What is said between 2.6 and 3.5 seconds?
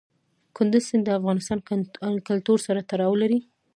سره تړاو لري.